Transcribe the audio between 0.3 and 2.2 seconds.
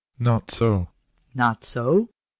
so."" Not so!